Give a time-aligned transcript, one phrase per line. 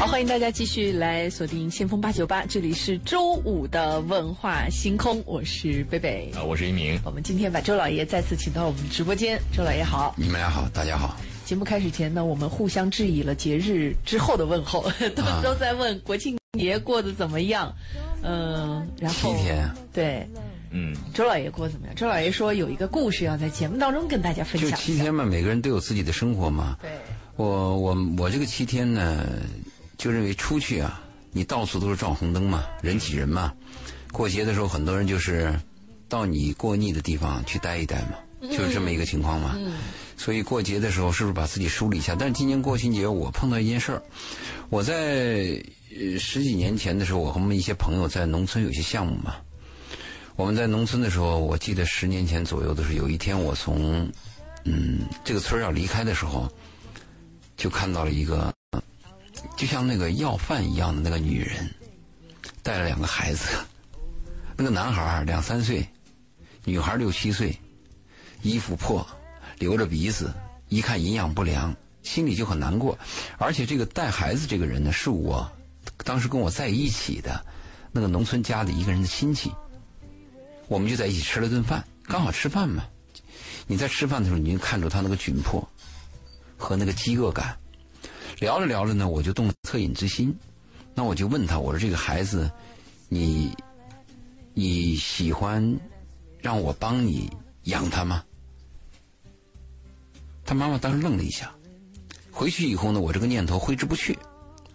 [0.00, 6.98] 好，欢迎大家继续来锁定先锋八九八，这里是周五的文化星空，我是贝贝啊，我是一鸣。
[7.04, 11.18] 我们今天把周老爷再次请到我们直播间，周老爷好，你们俩好，大家好。
[11.44, 17.70] 节目开始前呢，我们互相质疑了节日之后的问候， 都都在问国庆节过得怎么样，
[18.22, 20.26] 嗯，然后七天，对，
[20.70, 21.94] 嗯，周老爷过得怎么样？
[21.94, 26.90] 周老爷说有一个故事要在节目当中跟大家分享，就七天嘛，每个人都有自己的生活嘛，对，
[27.36, 29.26] 我我我这个七天呢。
[30.00, 30.98] 就认为出去啊，
[31.30, 33.52] 你到处都是撞红灯嘛，人挤人嘛。
[34.10, 35.54] 过节的时候，很多人就是
[36.08, 39.58] 到你过腻的地方去待一待嘛，就是这么一个情况嘛。
[40.16, 42.16] 所以过节的时候，是不是把自己梳理一下？
[42.18, 44.02] 但是今年国庆节，我碰到一件事儿。
[44.70, 45.62] 我在
[46.18, 49.36] 十几年前的时候，我和我们一些朋友在农村有些项目嘛。
[50.34, 54.10] 我们在农村的时候，我记得十年前左右的时候，有一天我从
[54.64, 56.50] 嗯这个村要离开的时候，
[57.58, 58.50] 就看到了一个。
[59.56, 61.68] 就像那个要饭一样的那个女人，
[62.62, 63.46] 带了两个孩子，
[64.56, 65.86] 那个男孩两三岁，
[66.64, 67.58] 女孩六七岁，
[68.42, 69.06] 衣服破，
[69.58, 70.32] 流着鼻子，
[70.68, 72.98] 一看营养不良，心里就很难过。
[73.38, 75.50] 而且这个带孩子这个人呢，是我
[76.04, 77.44] 当时跟我在一起的
[77.92, 79.52] 那个农村家里一个人的亲戚，
[80.68, 82.84] 我们就在一起吃了顿饭，刚好吃饭嘛。
[83.66, 85.66] 你在吃饭的时候，你就看出他那个窘迫
[86.56, 87.56] 和那个饥饿感。
[88.40, 90.34] 聊着聊着呢，我就动了恻隐之心，
[90.94, 92.50] 那我就问他，我说这个孩子，
[93.08, 93.54] 你
[94.54, 95.78] 你喜欢
[96.40, 97.30] 让我帮你
[97.64, 98.24] 养他吗？
[100.42, 101.52] 他妈妈当时愣了一下，
[102.30, 104.18] 回去以后呢，我这个念头挥之不去，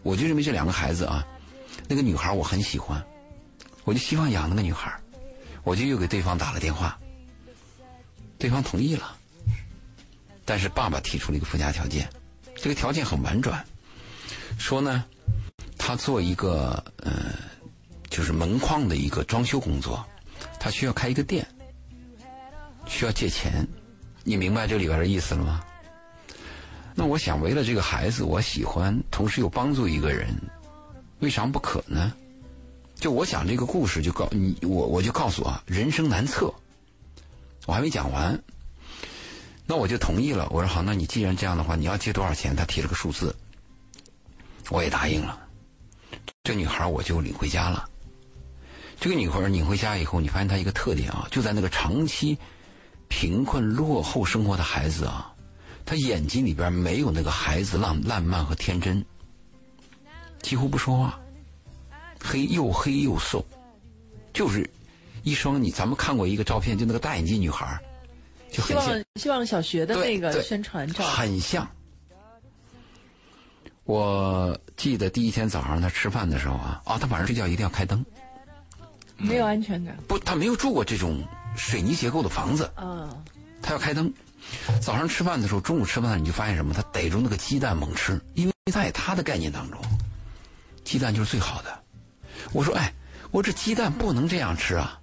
[0.04, 1.28] 我就认为这两个孩子啊，
[1.88, 3.04] 那个女孩我很喜欢，
[3.84, 4.96] 我就希望养那个女孩，
[5.64, 7.00] 我就又给对方打了电话，
[8.38, 9.18] 对方同意了，
[10.46, 12.08] 但是爸爸提出了一个附加条件。
[12.66, 13.64] 这个条件很婉转，
[14.58, 15.06] 说呢，
[15.78, 17.36] 他做一个呃，
[18.10, 20.04] 就是门框的一个装修工作，
[20.60, 21.46] 他需要开一个店，
[22.88, 23.68] 需要借钱，
[24.24, 25.64] 你明白这里边的意思了吗？
[26.96, 30.36] 那我想，为了这个孩子，我喜欢，同时又帮助一个人，
[31.20, 32.12] 为啥不可呢？
[32.96, 36.52] 就我想这个故事，就告你，我我就告诉啊，人生难测，
[37.68, 38.42] 我还没讲完。
[39.68, 40.48] 那我就同意了。
[40.52, 42.56] 我说好，那你既然这样的话，你要借多少钱？
[42.56, 43.36] 他提了个数字，
[44.70, 45.40] 我也答应了。
[46.44, 47.90] 这女孩我就领回家了。
[49.00, 52.38] 这个女孩领回家以后，你发现她一个特点啊，就在那个长期
[53.08, 55.34] 贫困落后生活的孩子啊，
[55.84, 59.04] 她眼睛里边没有那个孩子浪烂漫和天真，
[60.42, 61.20] 几乎不说话，
[62.24, 63.44] 黑又黑又瘦，
[64.32, 64.70] 就是
[65.24, 67.80] 一双你咱们看过一个照片，就那个大眼睛女孩。
[68.62, 71.68] 希望希望小学的那个宣传照很像。
[73.84, 78.04] 我记得第一天早上他吃饭的时候啊，啊，他晚上睡觉一定要开灯，
[79.18, 79.96] 没有安全感。
[80.08, 81.24] 不，他没有住过这种
[81.56, 82.72] 水泥结构的房子。
[82.78, 83.08] 嗯，
[83.62, 84.12] 他要开灯。
[84.82, 86.74] 早上吃饭的时候，中午吃饭你就发现什么？
[86.74, 89.80] 他逮住那个鸡蛋猛吃，因为在他的概念当中，
[90.84, 91.84] 鸡蛋就是最好的。
[92.54, 92.94] 我说，哎，
[93.32, 95.00] 我这鸡蛋不能这样吃啊，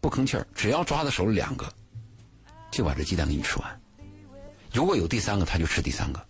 [0.00, 1.72] 不吭气儿，只要抓在手里两个。
[2.74, 3.80] 就把这鸡蛋给你吃完，
[4.72, 6.20] 如果有第三个，他就吃第三个。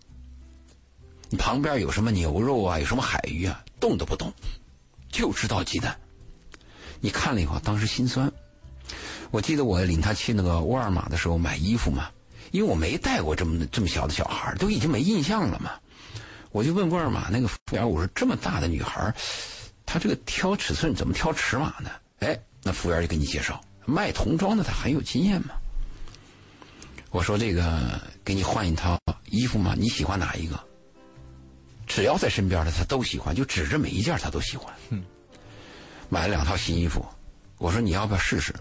[1.31, 4.31] 你旁边有什么牛肉啊，有什么海鱼啊，动都不动，
[5.11, 5.97] 就知道鸡蛋。
[7.01, 8.31] 你看了以后，当时心酸。
[9.31, 12.11] 我记得我领他去那个沃尔玛的时候买衣服嘛，
[12.51, 15.73] 因为我没带过这么这么小的小孩，都已经没印象了嘛。
[16.53, 19.13] 我就问沃尔玛那个服务员，我说这么大的女孩，
[19.87, 21.91] 她这个挑尺寸怎么挑尺码呢？
[22.21, 25.55] 哎，那服务员就给你介绍，卖童装的他很有经验嘛。
[27.15, 27.81] 我说这个
[28.25, 28.99] 给你换一套
[29.31, 29.73] 衣服嘛？
[29.79, 30.59] 你喜欢哪一个？
[31.87, 34.75] 只要在身边的他都喜欢，就指着每一件他都喜欢。
[34.89, 35.05] 嗯，
[36.09, 37.07] 买了两套新衣服，
[37.59, 38.53] 我说你要不要试试？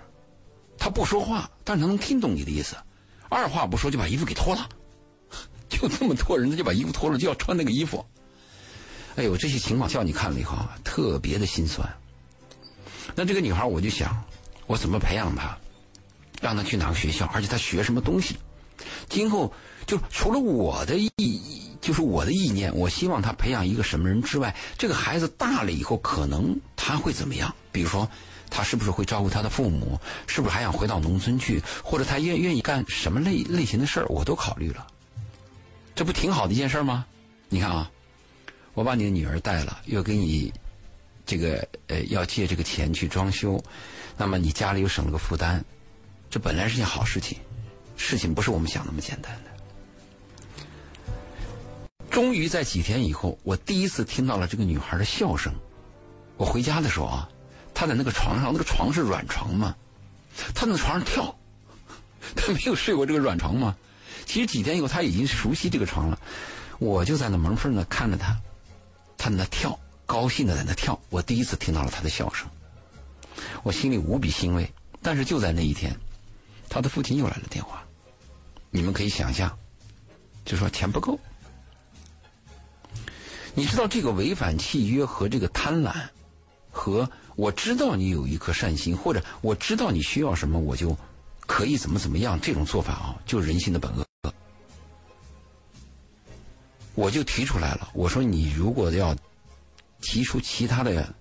[0.77, 2.75] 他不说话，但是他能听懂你的意思。
[3.27, 4.69] 二话不说就把衣服给脱了，
[5.67, 8.05] 就这么多人，他就把衣服脱了，就要穿那个衣服。
[9.15, 11.91] 哎呦，这些情况叫你看了以后啊，特别的心酸。
[13.15, 14.23] 那这个女孩，我就想，
[14.67, 15.57] 我怎么培养她？
[16.43, 18.35] 让他去哪个学校，而且他学什么东西？
[19.07, 19.51] 今后
[19.87, 21.41] 就除了我的意，
[21.79, 27.55] 就是我的意念，我希望他培养一个什么人之外，这个孩子大了以后，可能他会怎么样？
[27.71, 28.09] 比如说，
[28.49, 29.97] 他是不是会照顾他的父母？
[30.27, 31.63] 是不是还想回到农村去？
[31.81, 34.05] 或者他愿愿意干什么类类型的事儿？
[34.09, 34.85] 我都考虑了。
[35.95, 37.05] 这不挺好的一件事吗？
[37.47, 37.89] 你看啊，
[38.73, 40.51] 我把你的女儿带了，又给你
[41.25, 43.63] 这个呃要借这个钱去装修，
[44.17, 45.63] 那么你家里又省了个负担。
[46.33, 47.37] 这本来是件好事情，
[47.95, 49.51] 事情不是我们想那么简单的。
[52.09, 55.53] 终于在几天以后，我第一次听到了这个女孩的笑声。
[56.35, 57.29] 我回家的时候啊，
[57.75, 59.75] 她在那个床上，那个床是软床嘛，
[60.55, 61.37] 她在床上跳。
[62.35, 63.77] 她没有睡过这个软床嘛。
[64.25, 66.19] 其实几天以后，她已经熟悉这个床了。
[66.79, 68.35] 我就在那门缝那看着她，
[69.19, 70.99] 她在那跳，高兴的在那跳。
[71.11, 72.49] 我第一次听到了她的笑声，
[73.61, 74.67] 我心里无比欣慰。
[74.99, 75.95] 但是就在那一天，
[76.73, 77.83] 他的父亲又来了电话。
[78.71, 79.55] 你们可以想象，
[80.43, 81.19] 就说钱不够。
[83.53, 85.93] 你知道这个违反契约和这个贪婪，
[86.71, 90.97] 和我知道你有一颗善心，或者我知道你需要什么，我就
[91.41, 94.03] 可以怎么怎么样，这种做法啊，就是人性的本恶。
[96.95, 99.15] 我就提出来了，我说你如果要
[100.01, 101.13] 提出其他的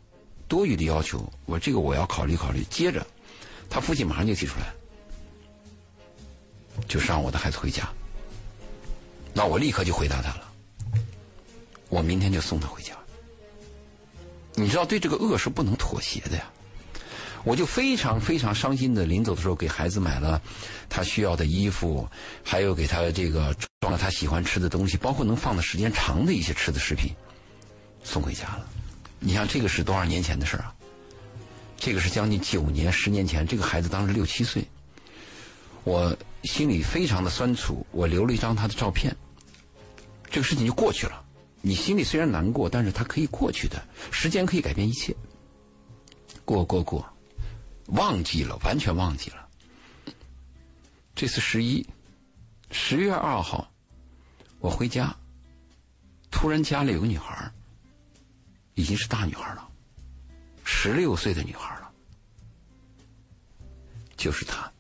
[0.49, 2.65] 多余的要求，我这个我要考虑考虑。
[2.71, 3.07] 接着，
[3.69, 4.73] 他父亲马上就提出来，
[6.89, 7.89] 就是让我的孩子回家。
[9.33, 10.53] 那我立刻就回答他了。
[11.89, 12.95] 我明天就送他回家。
[14.55, 16.51] 你知道，对这个恶是不能妥协的呀。
[17.45, 20.41] 我就非常非常伤心的，临走的时候给孩子买了
[20.89, 22.09] 他需要的衣服，
[22.45, 27.13] 还有给他这个装了他喜欢吃的东西，包括能放的时间长的一些吃的食品，
[28.05, 28.69] 送回家了。
[29.19, 30.73] 你像这个是多少年前的事啊？
[31.77, 34.65] 这个是将近九年、十年前，这个孩子当时六七岁，
[35.85, 37.87] 我心里非常的酸楚。
[37.91, 39.17] 我留了一张他的照片，
[40.31, 41.25] 这个事情就过去了。
[41.61, 43.81] 你心里虽然难过，但是它可以过去的，
[44.11, 45.15] 时间可以改变一切。
[46.45, 47.07] 过过过，
[47.87, 49.49] 忘记了，完全忘记了。
[51.15, 51.87] 这次十一，
[52.73, 53.71] 十月二号，
[54.59, 55.15] 我回家，
[56.33, 57.53] 突然家里有个女孩
[58.75, 59.69] 已经是大女孩了，
[60.65, 61.91] 十六岁的女孩了，
[64.17, 64.72] 就是她。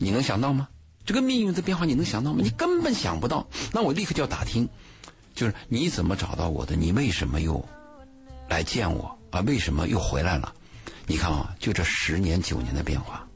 [0.00, 0.66] 你能想到吗？
[1.04, 2.40] 这个命运的变化，你能想到吗？
[2.42, 3.46] 你根本想不到。
[3.70, 4.66] 那我立刻就要打听。
[5.34, 6.74] 就是你怎么找到我的？
[6.74, 7.62] 你为什么又
[8.48, 9.40] 来见我啊？
[9.42, 10.54] 为什么又回来了？
[11.06, 13.26] 你看啊，就这十年九年的变化，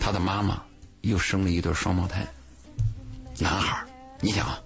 [0.00, 0.60] 他的妈妈
[1.02, 2.26] 又生了一对双胞胎
[3.38, 3.84] 男孩
[4.20, 4.60] 你想啊，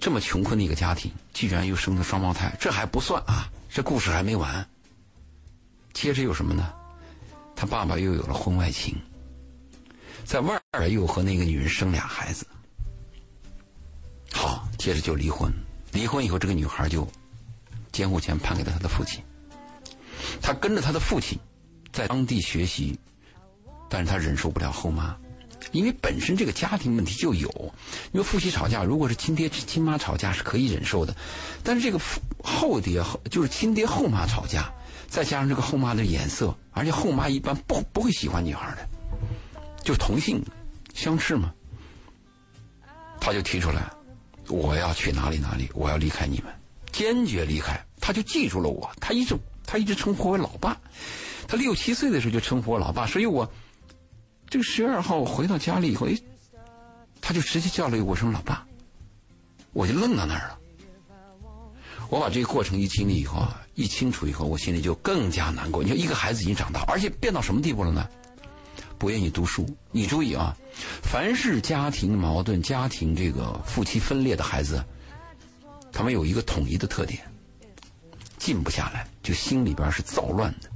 [0.00, 4.66] 这么穷困的一个家庭，居然又生了双胞胎，这还不算啊，这故事还没完。
[5.92, 6.72] 接着有什么呢？
[7.54, 8.96] 他爸爸又有了婚外情，
[10.30, 12.46] 在外边又和那个女人生俩孩子。
[14.30, 15.52] 好，接着就离婚。
[15.90, 17.04] 离婚以后，这个女孩就
[17.90, 19.20] 监护权判给了她的父亲。
[20.40, 21.36] 她跟着她的父亲
[21.92, 22.96] 在当地学习，
[23.88, 25.16] 但是她忍受不了后妈，
[25.72, 27.48] 因为本身这个家庭问题就有。
[28.12, 31.12] 因为夫妻吵架，如果是亲爹亲妈吵架是可以忍受的，
[31.64, 32.00] 但是这个
[32.40, 34.72] 后爹就是亲爹后妈吵架，
[35.08, 38.88] 再加上这个后妈的颜色，而且后妈一般不不会喜欢女孩的，
[39.82, 40.42] 就同性
[40.94, 41.52] 相斥嘛，
[43.20, 43.90] 他就提出来。
[44.48, 45.70] 我要去哪里哪里？
[45.74, 46.52] 我要离开你们，
[46.90, 47.80] 坚决离开。
[48.00, 50.76] 他就记住了我，他一直他一直称呼我老爸。
[51.46, 53.48] 他六七岁的时候就称呼我老爸，所以我
[54.48, 56.18] 这个十月二号我回到家里以后，哎，
[57.20, 58.66] 他就直接叫了我声老爸，
[59.72, 60.58] 我就愣到那儿了。
[62.08, 65.82] 我把这个过程一经历以后啊，一清楚以后，我心里就更加难过。
[65.82, 68.08] 你说一个孩子已经长大，而且变到什么地步了呢？
[69.00, 70.54] 不愿意读书，你注意啊！
[71.02, 74.84] 凡是家庭矛盾、家庭这个夫妻分裂的孩子，
[75.90, 77.22] 他们有一个统一的特点：
[78.36, 80.68] 静不下来，就心里边是躁乱的，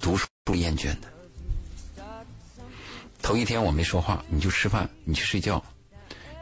[0.00, 1.08] 读书厌倦的。
[3.22, 5.64] 头一天我没说话，你就吃饭，你去睡觉。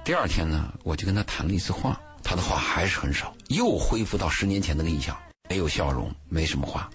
[0.06, 5.14] 第二天呢，我就跟他谈了一次话，他的话还是很少，又恢复到十年前那个印象，
[5.50, 6.88] 没有笑容，没什么话。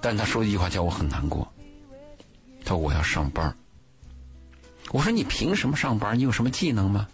[0.00, 1.46] 但他说一句话叫我很难过。
[2.64, 3.54] 他说我要上班
[4.90, 7.08] 我说你凭什么上班你有什么技能吗？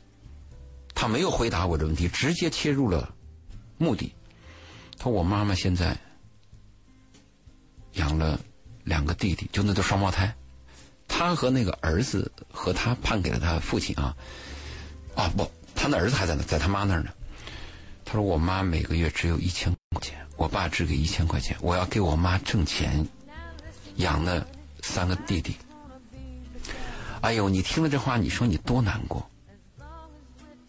[0.95, 3.14] 他没有回答我的问题，直接切入了
[3.76, 4.14] 目的。
[4.97, 5.95] 他说我妈妈现在
[7.93, 8.40] 养了
[8.85, 10.35] 两个弟弟，就那对双胞胎。
[11.07, 14.16] 他和那个儿子和他判给了他父亲啊
[15.14, 17.11] 啊不，他那儿子还在那，在他妈那儿呢。
[18.07, 20.17] 他说我妈每个月只有一千块钱。
[20.37, 23.07] 我爸只给一千块钱，我要给我妈挣钱，
[23.97, 24.45] 养那
[24.83, 25.57] 三个弟弟。
[27.23, 29.27] 哎呦，你听了这话，你说你多难过？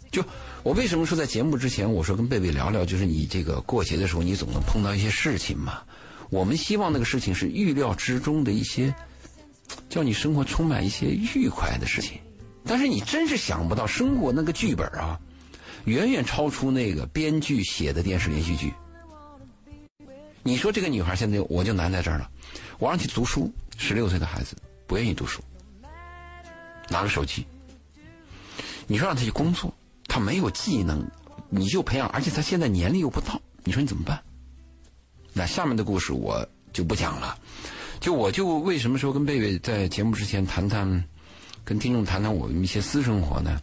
[0.10, 0.24] 就
[0.64, 5.82] 我为什么说在节目之前，我说跟贝贝聊聊，就是你这个过节的时候，你总能碰到一些事情嘛。
[6.30, 8.96] 我们希望那个事情是预料之中的一些，
[9.90, 12.18] 叫你生活充满一些愉快的事情。
[12.64, 15.20] 但是你真是想不到，生活那个剧本啊，
[15.88, 18.74] 远远超出那个编剧写的电视连续剧。
[20.44, 22.30] 你说这个女孩现在我就难在这儿了，
[22.78, 24.54] 我让去读书，十六岁的孩子
[24.86, 25.42] 不愿意读书，
[26.90, 27.46] 拿个手机，
[28.86, 29.74] 你说让他去工作，
[30.10, 31.10] 他没有技能，
[31.50, 34.22] 你就培养，而且他现在年龄又不到，你说你怎么办？
[35.32, 37.38] 那下面的故事我就不讲了，
[38.02, 41.02] 就我就为什么说跟贝贝在节目之前谈谈，
[41.64, 43.62] 跟听众谈谈我们一些私生活呢？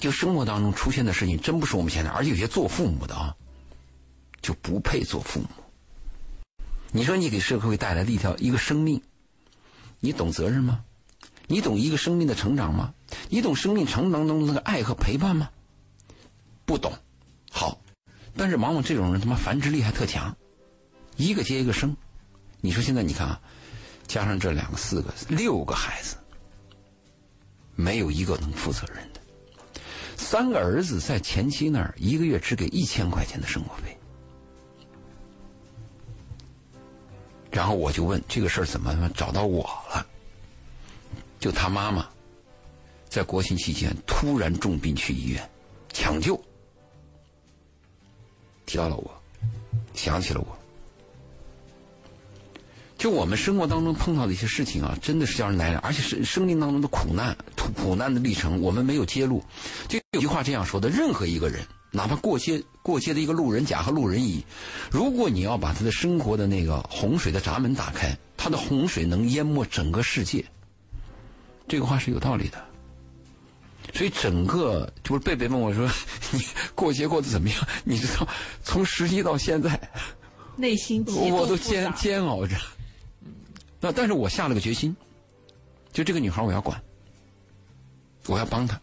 [0.00, 3.36] 就生活当中出现的事情，真不是我们现在，而且有些做父母的啊，
[4.40, 5.46] 就不配做父母。
[6.90, 9.00] 你说你给社会带来了一条一个生命，
[10.00, 10.82] 你懂责任吗？
[11.46, 12.94] 你懂一个生命的成长吗？
[13.28, 15.50] 你懂生命成长当中的那个爱和陪伴吗？
[16.64, 16.92] 不懂。
[17.50, 17.80] 好，
[18.36, 20.36] 但是往往这种人他妈繁殖力还特强，
[21.16, 21.96] 一个接一个生。
[22.60, 23.40] 你说现在你看啊，
[24.06, 26.16] 加上这两个、四个、六个孩子，
[27.74, 29.09] 没有一个能负责任。
[30.20, 33.96] 三个儿子在前妻那儿一个月只给一千块钱的生活费，
[37.50, 40.06] 然后我就问这个事儿怎么找到我了？
[41.40, 42.06] 就他妈妈
[43.08, 45.50] 在国庆期间突然重病去医院
[45.92, 46.40] 抢救，
[48.66, 49.22] 提到了我，
[49.94, 50.59] 想起了我。
[53.00, 57.34] 就我们生活当中碰到的一些事情啊，真的是叫人难忍而且是生命当中的苦难、
[57.74, 59.42] 苦难的历程，我们没有揭露。
[59.88, 64.44] 就有句话这样说的：任何一个人，哪怕过街过街的一个路人甲和路人乙，
[64.90, 70.44] 如果你要把他的生活的那个洪水的闸门打开，他的洪水能淹没整个世界。
[71.66, 72.62] 这个话是有道理的。
[73.94, 75.90] 所以整个就是贝贝问我说
[76.32, 76.42] ：“你
[76.74, 78.28] 过节过得怎么样？” 你知道，
[78.62, 79.80] 从十一到现在，
[80.54, 82.54] 内心我都煎煎熬着。
[83.80, 84.94] 那但是我下了个决心，
[85.92, 86.80] 就这个女孩我要管，
[88.26, 88.78] 我要帮她，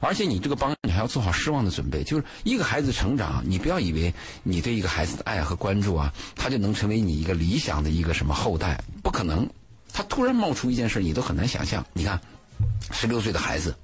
[0.00, 2.04] 而且你这个帮你还要做好失望的准备。
[2.04, 9.48] 就是一个孩子成长，你不要以为你对一个孩子的爱和关注啊，他就能成为你一个理想的一个什么后代，不可能。
[9.92, 11.86] 他突然冒出一件事，你都很难想象。
[11.92, 12.20] 你看，
[12.90, 13.74] 十六岁的孩子，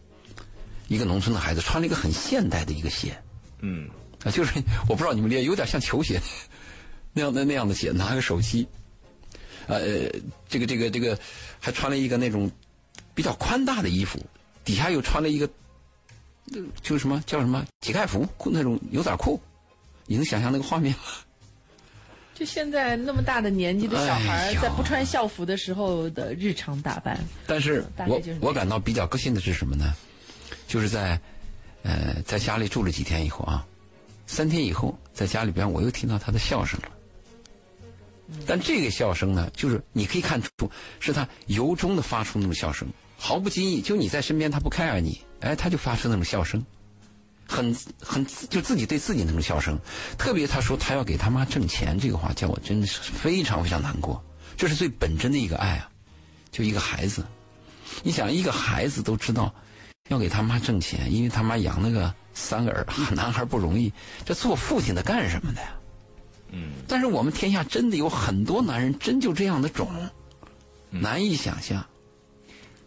[0.89, 3.17] 一个农村的孩子，穿了一个很现代的一个鞋，
[3.61, 3.89] 嗯，
[4.25, 4.53] 啊，就是
[4.89, 6.21] 我不知道你们练，有点像球鞋
[7.13, 8.69] 那样的那样的鞋，拿个手机。
[9.67, 10.09] 呃，
[10.49, 11.19] 这个这个这个，
[11.59, 12.51] 还穿了一个那种
[13.15, 14.19] 比较宽大的衣服，
[14.65, 15.49] 底下又穿了一个，
[16.83, 19.41] 就是什么叫什么乞丐服那种牛仔裤，
[20.07, 21.01] 你能想象那个画面吗？
[22.35, 27.19] 就现在那么大的年纪的小孩，在不穿校服的时候的日常打扮。
[27.47, 29.95] 但是我我感到比较高兴的是什么呢？
[30.67, 31.21] 就是在
[31.83, 33.67] 呃在家里住了几天以后啊，
[34.27, 36.89] 三天以后在家里边我又听到他的笑声了。
[38.47, 40.49] 但这个笑声呢，就是你可以看出
[40.99, 46.65] 是他由衷的发出那种笑声，毫不经意，就你在身边，他不 care 你，哎，他就发出那种笑声，
[47.47, 49.79] 很很就自己对自己那种笑声。
[50.17, 54.23] 特别他说他要给他妈挣钱，这个话叫我真的是非常非常难过。
[54.57, 55.91] 这是最本真的一个爱啊，
[56.53, 57.25] 就一个孩子，
[58.03, 59.53] 你想一个孩子都知道
[60.09, 63.93] 要给他妈挣钱，因为他妈养那个三个儿 男孩不容易，
[64.25, 65.73] 这做父亲的干什么的呀？
[66.53, 69.89] 嗯，但是我们天下真的有很多男人真就这样的种，
[70.91, 71.85] 难以想象。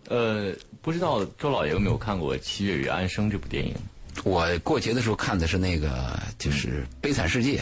[0.10, 3.74] 呃，不知道周老爷有没有看过《七月与安生》这部电影？
[4.24, 7.58] 我过节的时候看的是那个，就是《悲惨世界》。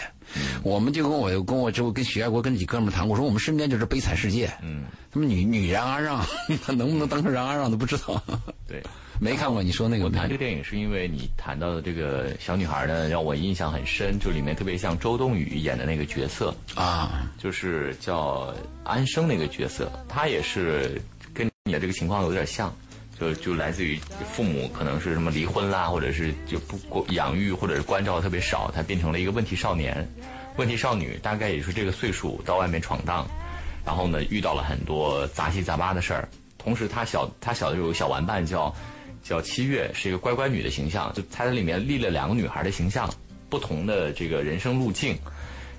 [0.64, 4.52] 我们就跟我跟我之后跟许爱国跟几哥们谈，过说我们身边就是悲惨世界。
[4.62, 6.26] 嗯，他们女女然阿让，
[6.76, 8.22] 能不能当成然阿让都不知道。
[8.68, 8.82] 对。
[9.24, 10.06] 没看过你说那个。
[10.06, 18.52] 我谈这个电影是因为你谈到的这个小女孩呢，让我印象很深，就里面特别像周冬雨演的那个角色啊，就是叫
[18.84, 21.00] 安生那个角色，她也是
[21.36, 22.74] 跟你的这个情况有点像，
[23.20, 23.96] 就就来自于
[24.34, 29.96] 父母可能是什么离婚啦，或者是就不过养育或者是关照特别少，她变成了一个问题少年、
[30.58, 33.28] 问题少女，大概也是这个岁数到外面闯荡，
[33.86, 38.76] 然后呢遇到了很多杂七杂八的事儿，同时她小她小的时候有个小玩伴叫。
[39.24, 43.10] 叫七月，是一个乖乖女的形象，就她在里面立了两个女孩的形象，
[43.50, 45.16] 不同的这个人生路径，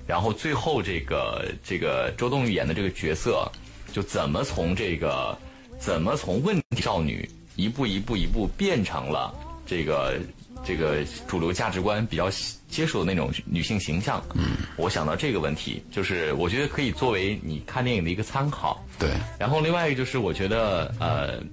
[0.07, 3.51] 然后最后这个这个周冬雨演的这个角色，
[3.91, 5.37] 就怎么从这个
[5.77, 9.33] 怎么从问题少女一步一步一步变成了
[9.65, 10.17] 这个
[10.63, 12.29] 这个主流价值观比较
[12.69, 14.23] 接受的那种女性形象。
[14.33, 18.83] 嗯，我想到这个问题，就是我觉得可以作为你看电影的一个参考。
[18.97, 21.43] 对，然后另外一个就是我觉得呃。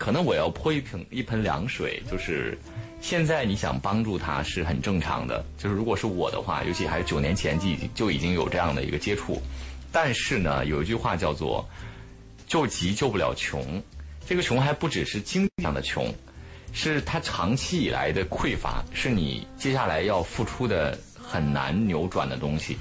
[0.00, 2.58] 可能我要泼一盆一盆凉水，就是
[3.02, 5.44] 现在你想帮助他是很正常的。
[5.58, 9.42] 就是如果是我的话，尤其还是九年前就已经就已经有这样的一个接触。
[9.92, 11.68] 但是呢，有一句话叫做
[12.48, 13.62] “救急救不了穷”，
[14.26, 16.10] 这个穷还不只是经济上的穷，
[16.72, 22.78] 是他长期以来的匮乏，是你接下来要付出的很难扭转的东西。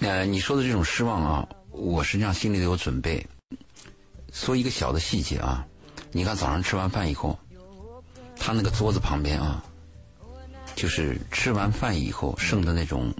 [0.00, 3.24] 呃，你说的这种失望啊，我实际上心里都有准备。
[4.32, 5.64] 说一个小的细节啊。
[6.12, 7.38] 你看早上吃完饭以后，
[8.36, 9.62] 他那个桌子旁边啊，
[10.74, 13.12] 就是吃完饭以后剩的那种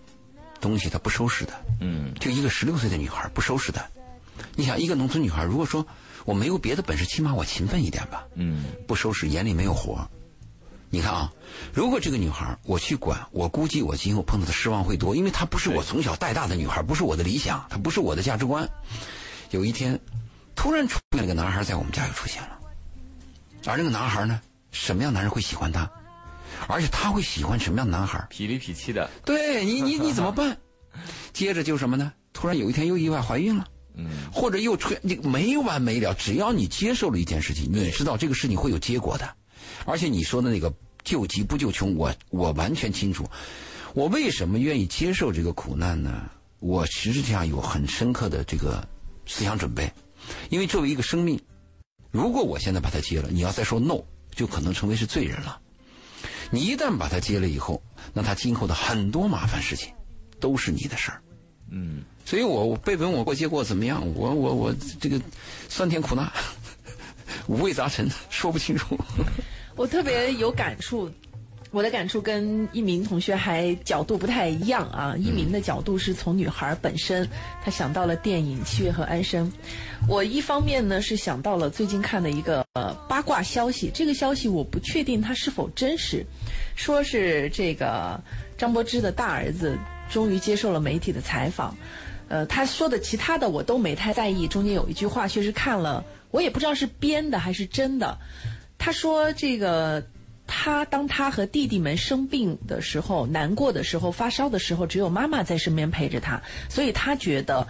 [0.60, 1.52] 东西，他不收拾的。
[1.80, 3.84] 嗯，就一个十六岁的女孩不收拾的。
[4.56, 5.86] 你想，一个农村女孩，如果说
[6.24, 8.26] 我没有别的本事，起码我勤奋一点吧。
[8.34, 10.08] 嗯，不收拾，眼里没有活儿。
[10.92, 11.32] 你看啊，
[11.72, 18.68] 如果这个女孩我去管，我估计我今后碰到的失望会多，因为她不是我从小带大的女孩，不是我的理想，她不是我的价值观。
[19.50, 20.00] 有一天，
[20.56, 22.58] 突然出现了个男孩在我们家又出现了，
[23.66, 24.40] 而那个男孩呢，
[24.70, 25.90] 什么样男人会喜欢他？
[26.68, 28.26] 而且他会喜欢什么样的男孩？
[28.30, 29.08] 痞里痞气的。
[29.24, 30.56] 对你，你你怎么办？
[31.32, 32.12] 接着就什么呢？
[32.32, 33.66] 突然有一天又意外怀孕了。
[33.94, 36.14] 嗯，或者又出你没完没了。
[36.14, 39.28] 只要你接受了一件事情，你知道这个事情会有结果的。
[39.84, 43.28] 而且你说的那个救急不救穷，我我完全清楚。
[43.92, 46.30] 我为什么愿意接受这个苦难呢？
[46.60, 48.86] 我实际上有很深刻的这个
[49.26, 49.90] 思想准备，
[50.50, 51.40] 因为作为一个生命，
[52.10, 54.02] 如果我现在把他接了，你要再说 no，
[54.34, 55.60] 就可能成为是罪人了。
[56.50, 57.80] 你一旦把他接了以后，
[58.12, 59.92] 那他今后的很多麻烦事情
[60.40, 61.22] 都是你的事儿。
[61.70, 65.20] 嗯，所以我被问我过结果怎么样，我我我这个
[65.68, 66.32] 酸甜苦辣，
[67.46, 68.98] 五味杂陈，说不清楚。
[69.76, 71.08] 我特别有感触，
[71.70, 75.14] 我的感触跟一鸣同学还角度不太一样啊。
[75.16, 77.28] 一鸣的角度是从女孩本身，
[77.62, 79.46] 他想到了电影《七月和安生》。
[80.08, 86.26] 我一方面呢是想到了最近看的一个呃八卦消息，这个消息我不确定它是否真实，
[86.74, 88.20] 说是这个
[88.58, 89.78] 张柏芝的大儿子
[90.10, 91.76] 终于接受了媒体的采访。
[92.28, 98.18] 呃，他说的其他的我都没太在意，中间有一句话确实看了，我也不知道是编的还是真的。
[98.78, 100.02] 他说：“这个，
[100.52, 107.64] 他当他和弟弟们生病的时候、难过的时候、发烧的时候，只有妈妈在身边陪着他，所以他觉得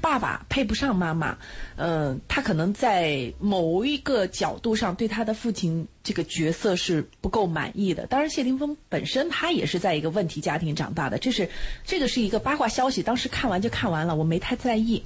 [0.00, 1.36] 爸爸配不上妈妈。
[1.76, 8.06] 嗯，他可能在某一个角度上对他的父亲这个角色是不够满意的。
[8.06, 11.46] 当然，谢霆锋本身他也是在一个问题家庭长大的，这是
[11.84, 15.02] 这个是一个八卦消息，当时看完就看完了，我没太在意。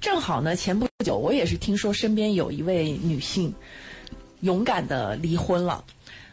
[0.00, 3.54] 正好呢，前不久我也是听说身边有一位女性。”
[4.42, 5.84] 勇敢的离婚了，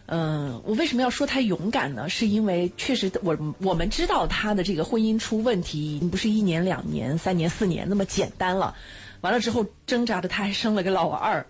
[0.07, 2.07] 嗯，我为什么要说他勇敢呢？
[2.09, 8.75] 是因为确实我我们知道他的这个婚姻出问题，已经不是一年、两年、三年、四年那么简单了。
[9.21, 11.43] 完了之后挣扎的他还生了个老二，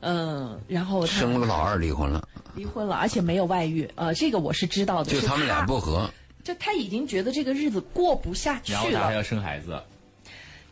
[0.00, 5.10] 嗯，然后生了个老二离婚了，离婚了，而且没有外遇，呃，这个我是知道的。
[5.10, 6.10] 就他们俩不和，
[6.42, 9.82] 就他已经觉得这个日子过不下去了，然后他还要生孩子，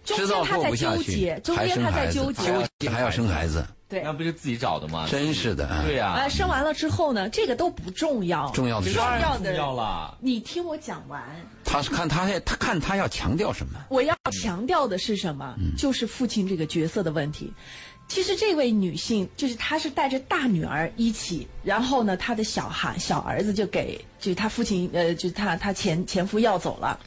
[0.05, 3.65] 中间他在纠结，中间他在纠结，纠结还要生孩子。
[3.93, 5.07] 对，那不就自己找的吗？
[5.07, 6.07] 真是的，对呀。
[6.13, 10.17] 啊，生完了之后呢，这个都不重要，重要的是重要的重要了。
[10.19, 11.23] 你听我讲完。
[11.63, 13.79] 他是看他他看他要强调什么？
[13.91, 15.55] 我要强调的是什么？
[15.77, 17.53] 就是父亲这个角色的问题。
[18.09, 26.99] 其实这位女性就是她是带着大女儿一起，然后呢，她的小孩小儿子就给就是他父亲呃，就是他他前前夫要走了。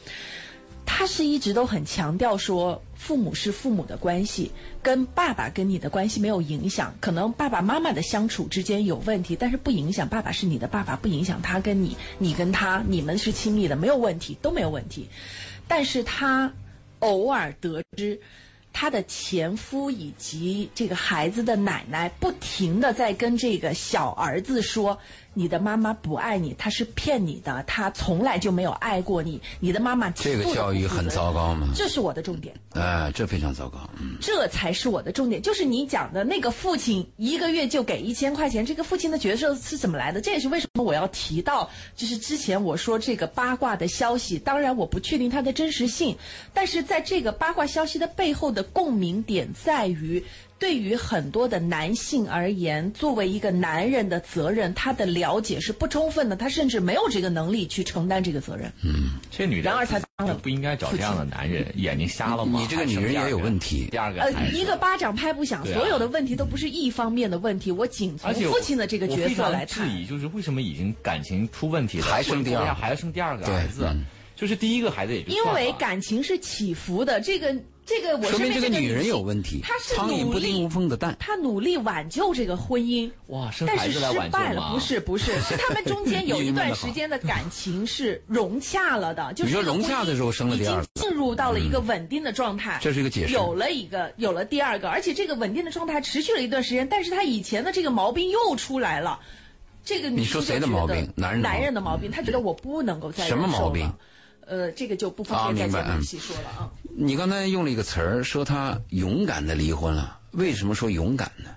[0.86, 6.92] 她是一直都很强调说，父母是父母的关系，跟爸爸跟你的关系没有影响。
[7.00, 15.08] 可能爸爸妈妈的相处之间有问题，但是不影响爸爸是你的爸爸，不影响他跟你，你跟他，你们是亲密的，没有问题，都没有问题。
[15.68, 16.52] 但是他
[16.98, 18.20] 偶尔得知，
[18.74, 24.98] 他的前夫以及这个孩子的奶奶不停的在跟这个小儿子说。
[25.36, 29.40] 你的妈妈不爱你，她是骗你的，她从来就没有爱过你。
[29.60, 31.68] 你的妈妈这个教育很糟糕吗？
[31.76, 32.56] 这是我的重点。
[32.72, 33.88] 哎，这非常糟糕。
[34.02, 40.20] 嗯，这才是我的重点，就是你讲的那个父亲一个月就给一千块钱，这个父亲的角色是怎么来的？
[40.20, 46.18] 这也是为什么我要提到，就是之前我说这个八卦的消息，当然我不确定它的真实性，
[46.54, 50.24] 但是在这个八卦消息的背后的共鸣点在于。
[50.58, 58.72] 对于很多的男性而言，作为一个男人的责任，他的了解是不充分的，他甚至没有这个能力去承担这个责任。
[58.82, 62.58] 嗯，这女的，然而他当不应该找这样的男人，眼睛瞎了吗？
[62.60, 63.90] 你这个女人也有问题。
[63.92, 67.70] 第二个，呃，一个巴掌拍不响，所有的问题都不是一方面的问题。
[67.70, 73.94] 我仅从父亲的这个角色来质疑，就是为什么已经感情出问题了，还生第二，还要生第二个儿子？
[74.38, 77.54] 就是第一个孩子也因为感情是起伏的，这个。
[77.86, 79.62] 这个我说明这个女人有问题。
[79.62, 83.10] 她是努力无缝的蛋，她努力挽救这个婚姻。
[83.28, 84.72] 哇，生孩子来挽救了？
[84.74, 92.80] 不是不是，是他们中间有一段时间的感情是融洽了的， 就是说融洽的时候生了第二个，进入到了一个稳定的状态。
[92.82, 93.34] 这是一个解释。
[93.34, 99.20] 有了一个，有了第二个，而且这个稳定的状态持续了一段时间，但是他以前的这个毛病又出来了。
[99.84, 101.08] 这个你说谁的毛病？
[101.16, 103.94] 男人男人的毛病，他觉得我不能够再什么毛病？
[104.48, 106.72] 呃，这个就不方便在这里细说了啊。
[106.96, 110.20] 你刚才用了一个词儿，说他勇敢的离婚了。
[110.32, 111.50] 为什么说勇敢呢？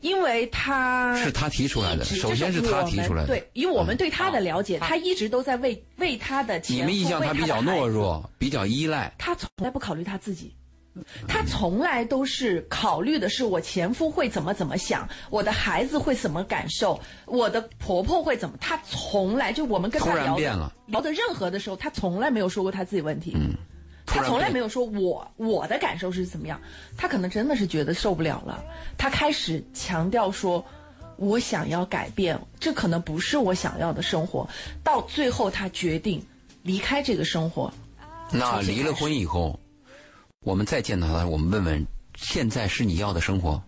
[0.00, 9.12] 因为他是他提出来的首先是他提出来的对，以我们对他的了解，嗯他一直都在为为他的前夫你们印象他比较懦弱，比较依赖。
[9.18, 10.54] 他从来不考虑他自己，
[11.28, 18.56] 他从来都是考虑的是我前夫会怎么怎么想，我的孩子会怎么感受，我的婆婆会怎么。
[18.60, 23.32] 他从来就我们跟他聊的聊的任何的时候，他从来没有说过他自己问题。
[23.36, 23.54] 嗯，
[24.06, 26.60] 突他从来没有说我我的感受是怎么样，
[26.96, 28.64] 他可能真的是觉得受不了了，
[28.96, 30.64] 他开始强调说，
[31.16, 34.48] 我想要改变，这可能不是我想要的生活，
[34.82, 36.24] 到最后他决定
[36.62, 37.72] 离开这个生活，
[38.32, 39.60] 那离了婚以后，
[40.44, 43.60] 我们再见到他，我们问问，现在是你要的生活？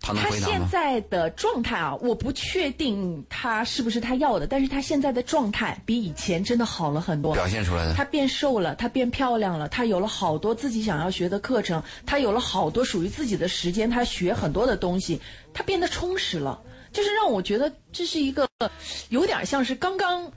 [0.00, 0.68] 他现回答吗？
[0.70, 7.32] 在的状态啊，我不确定他是不是他要的，但是他现在的状态比以前真的好了很多。
[7.34, 15.18] 表现出来的他变瘦了，他变漂亮了，他有了好多自己想要学的课程，他有了好多属于自己的时间，他学很多的东西，
[15.54, 16.60] 他变得充实了，
[16.92, 18.46] 就是让我觉得这是一个
[19.08, 20.30] 有点像是刚刚，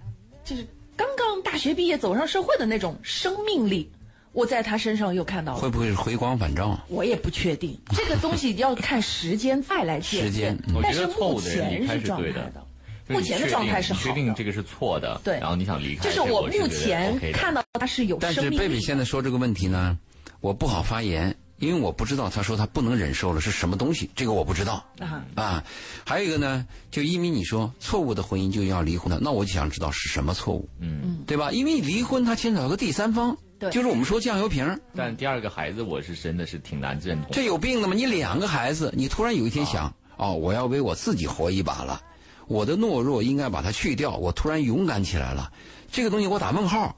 [0.45, 3.91] 就是刚刚大学毕业走上社会的那种生命力，
[4.31, 5.59] 我在他身上又看到了。
[5.59, 6.79] 会不会是回光返照？
[6.87, 10.57] 我也不确定， 这个东西要看时间再来检时间。
[10.81, 12.65] 但是我觉得错目前是对的状态的，
[13.07, 14.33] 目前的状态是好的确定的。
[14.35, 18.79] 这个是错的，对然后你想离开，就是我目前看到他是有生命但是贝贝。
[18.79, 19.97] 现在说这个问题呢，
[20.41, 25.63] 我不好发言，因为我不知道他说他不能忍受了是什么东西，这个我不知道啊啊。
[26.05, 31.51] 还有一个呢，就一鸣你说错误的婚姻就要离婚了，那我就想知道是什么错误，嗯，对吧？
[31.51, 37.31] 因为离婚它牵扯到个第三方，对就是我们说酱油瓶儿，但第二个孩子我是真的是挺难认同。
[37.31, 37.93] 这有病的吗？
[37.93, 42.01] 你两个孩子，你突然有一天想，哦，我要为我自己活一把了，
[42.47, 45.51] 我的懦弱应该把它去掉，我突然勇敢起来了，
[45.91, 46.95] 这个东西我打问号。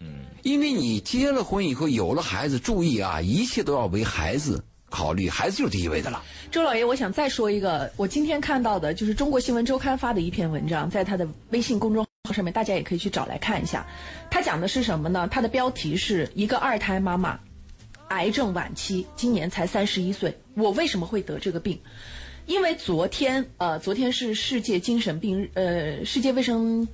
[0.00, 6.22] 嗯，因为你结了婚以后有了孩子，注意啊，一切都要为孩子考虑，孩子就是第一位的了。
[6.50, 13.84] 周老爷，我想再说一个，我今天看到的就是中国新闻周刊发的一篇文章，在他的微信公众号上面，大家也可以去找来看一下。
[14.30, 15.26] 他讲的是什么呢？
[15.28, 17.36] 他的标题是一个二胎妈妈，
[18.10, 20.38] 癌症晚期，今年才三十一岁。
[20.54, 21.80] 我为什么会得这个病？
[22.46, 26.86] 因为昨天，呃，昨天是世界精神病日，呃，世界卫生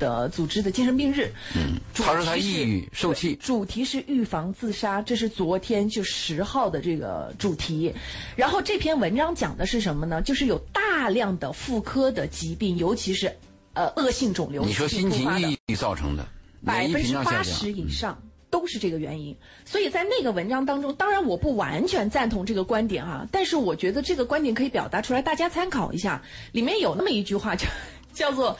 [0.00, 1.30] 的组织的精神病日。
[1.54, 7.94] 嗯，他说他抑郁受气主题是预防自杀，这是昨天就十号的这个主题。
[8.34, 10.20] 然后这篇文章讲的是什么呢？
[10.20, 13.32] 就是有大量的妇科的疾病，尤其是
[13.74, 16.26] 呃恶性肿瘤你说心情抑郁造成的，
[16.64, 19.36] 百分之八十，以上都是这个原因。
[19.64, 26.22] 所以在那个文章当中，当然我不完全赞同这个观点哈、但是我觉得这个观点可以表达出来，大家参考一下。
[26.52, 27.66] 里面有那么一句话叫
[28.12, 28.58] 叫做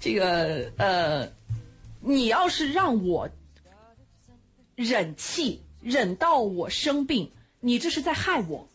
[0.00, 1.28] 这个呃，
[2.00, 3.28] 你要是让我
[4.74, 8.68] 忍气忍到我生病，你这是在害我。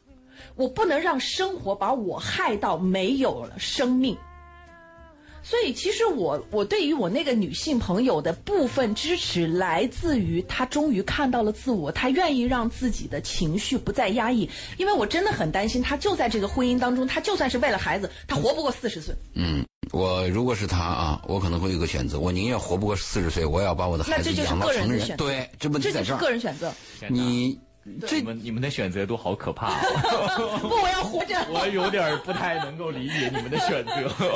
[0.56, 4.17] 我不能让生活把我害到没有了生命。
[5.49, 14.49] 所以，其实我我对于我那个女性朋友的部分支持，来自于她终于看到了自我，她愿意让自己的情绪不再压抑。
[14.75, 19.15] 因为我真的很担心，她就在这个婚姻当中，她就算是为了孩子，她活不过四十岁。
[19.36, 24.88] 嗯，我如果是她啊，我可能会有个选择，我宁愿活不过四十岁，我也要把我的孩子那这就是养到成人。
[24.89, 26.17] 个人的选择对，这问题这就是在这儿。
[26.19, 26.73] 个人选择。
[26.99, 27.57] 天
[28.00, 29.69] 哪你你们你们的选择都好可怕、
[30.62, 31.36] 不，我要活着。
[31.50, 33.91] 我有点不太能够理解你们的选择。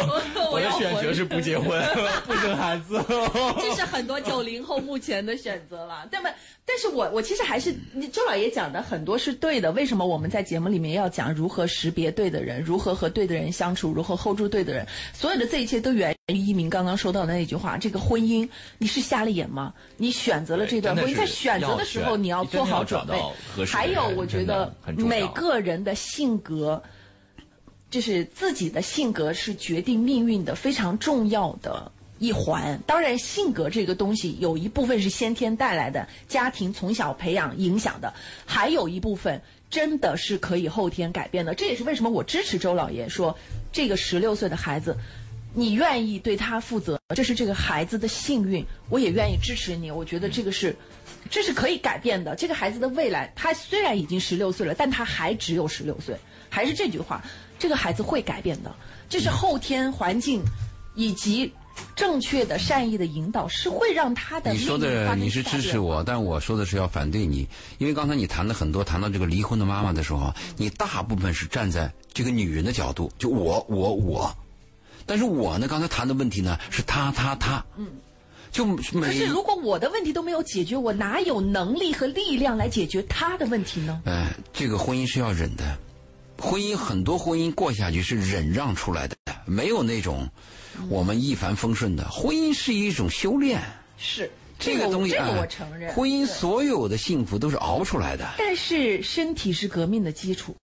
[0.52, 1.82] 我的选择是不结婚，
[2.26, 3.04] 不生孩子。
[3.60, 6.08] 这是很多九零后目前的选择了。
[6.12, 6.30] 那么，
[6.66, 9.72] 但是我我其实还是你周老爷讲的很多是对的。
[9.74, 14.86] 为什么我们在节目里面要讲如何识别对的人，如何和对的人相处，如何 hold 住对的人？
[15.14, 19.74] 所有的这一切都源于一鸣刚刚说到的那句话：这个婚姻你是瞎了眼吗？
[19.98, 23.22] 你选择了这段婚姻，在选择的时候你要做好准备
[23.56, 23.66] 合。
[23.66, 26.82] 适还有，我觉得每个人的性格。
[27.90, 32.82] 就是自己的性格是决定命运的非常重要的一环。
[32.88, 38.14] 当然，性格这个东西有一部分是先天带来的，家庭从小培养影响的，
[38.46, 41.54] 还有一部分真的是可以后天改变的。
[41.54, 43.38] 这也是为什么我支持周老爷说，
[43.74, 44.96] 这个十六岁的孩子。
[45.54, 49.92] 你愿意对他负责，这是这个孩子的幸运，我也愿意支持你。
[49.92, 50.74] 我觉得这个是，
[51.30, 52.36] 这是可以改变的。
[52.36, 56.16] 这个孩子的未来，他虽然已经十六岁了，但他还只有十六岁。
[56.50, 57.22] 还是这句话，
[57.58, 58.74] 这个孩子会改变的。
[59.08, 60.42] 这是后天环境
[60.96, 61.54] 以及
[61.96, 74.36] 正确的善意的引导，是会让他的你说的你是支持我，但我说的是要反对你，因为刚才你谈了很多，谈到这个离婚的妈妈的时候，你大部分是站在这个女人的角度，就我我我，
[75.06, 77.88] 但是我呢，刚才谈的问题呢是他他他，嗯，
[78.52, 84.02] 就可是如果我的问题都没有解决，我哪有能力和力量来解决他的问题呢？
[84.06, 85.78] 呃，这个婚姻是要忍的，
[86.38, 90.28] 婚姻很多婚姻过下去是忍让出来的，没有那种
[90.90, 92.08] 我们一帆风顺的。
[92.10, 93.62] 婚姻是一种修炼，
[93.98, 95.94] 是这个东西，这个哎我承认。
[95.94, 98.34] 婚姻所有的幸福都是熬出来的。
[98.38, 100.56] 但是身体是革命的基础，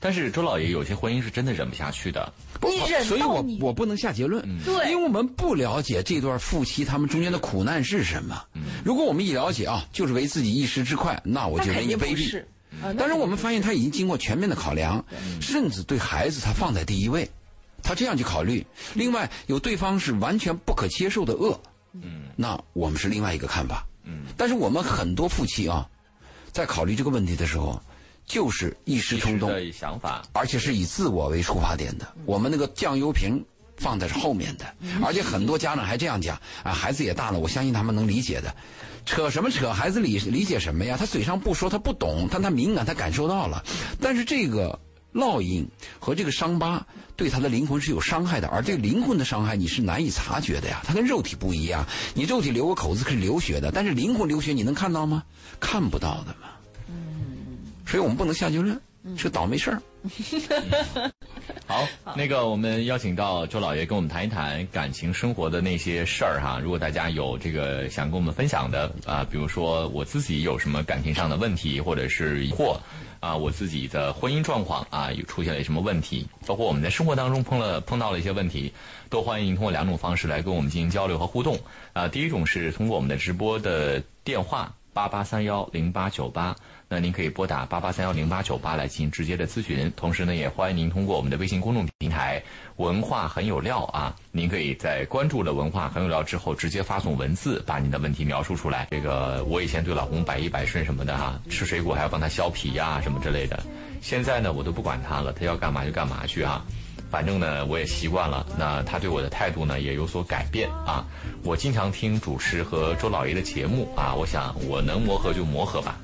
[0.00, 2.32] 但是周老爷有些婚姻是真的忍不下去的。
[2.62, 4.90] 你忍所以我我不能下结论，对。
[4.90, 8.42] 因为我们不了解这段夫妻他们中间的苦难是什么。
[8.84, 12.42] 如果我们一了解啊，就是为自己一时之快，那我就那肯认你卑鄙
[12.96, 15.04] 但是我们发现他已经经过全面的考量，
[15.40, 17.28] 甚至对孩子他放在第一位，
[17.82, 18.64] 他这样去考虑。
[18.94, 21.60] 另外，有对方是完全不可接受的恶，
[21.92, 24.24] 嗯，那我们是另外一个看法，嗯。
[24.36, 25.86] 但是我们很多夫妻啊，
[26.52, 27.80] 在考虑这个问题的时候，
[28.30, 32.06] 就是一时冲动，的想法，而且是以自我为出发点的。
[32.24, 33.44] 我们那个酱油瓶
[33.76, 38.54] 放在是后面的，而且很多家长还这样讲啊，孩子也大了，我相信他们能理解的。
[39.04, 39.72] 扯什么扯？
[39.72, 40.96] 孩子理理解什么呀？
[40.96, 43.64] 他嘴上不说，他不懂，但他敏感，他感受到了。
[44.00, 44.78] 但是这个
[45.12, 45.66] 烙印
[45.98, 50.82] 和这个伤疤对他的灵魂是有伤害的，而这个灵魂的伤害你是难以察觉的呀。
[50.86, 55.24] 他跟肉体不一样，你肉体留个口子可是流血的，但是灵魂流血你能看到吗？
[55.58, 56.49] 看不到的嘛。
[57.90, 58.80] 所以我们不能下结论，
[59.16, 59.82] 是个倒霉事儿。
[61.66, 61.84] 好，
[62.16, 66.60] 那个我们邀请到周老爷跟我们谈一谈感情生活的那些事儿哈。
[66.62, 72.78] 如果大家有这个想跟我们分享的啊、比如说我自己有什么感情上的问题，或者是疑惑
[73.18, 78.72] 啊、我自己的婚姻状况啊有出现了什么问题，包括我们在生活当中碰了碰到了一些问题，
[79.08, 81.58] 都欢迎通过两种方式来跟我们进行交流和互动
[81.92, 86.54] 啊、第一种是通过我们的直播的电话八八三幺零八九八。
[86.92, 92.42] 那您可以拨打八八三幺零八九八来进行直接的咨询，同时呢，也欢迎您通过我们的微信公众平台
[92.78, 98.88] “文化很有料”啊，您可以在关注了“文化很有料”之后，直接发送文字，把您的问题描述出来。
[98.90, 103.62] 这个我以前对老公百依百顺什么的哈、吃水果还要帮他削皮呀、什么之类的，
[104.02, 106.64] 现在呢，我都不管他了，他要干嘛就干嘛去啊。
[107.10, 108.46] 反正呢，我也习惯了。
[108.58, 111.04] 那他对我的态度呢，也有所改变啊。
[111.42, 115.98] 我经常听主持和周老爷的节目啊，我想我能磨合就磨合吧。